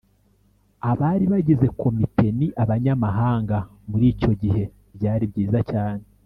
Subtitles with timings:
[0.89, 3.57] Abari bagize Komite ni abanyamahanga
[3.89, 4.63] muri icyo gihe
[4.95, 6.03] byari byiza cyane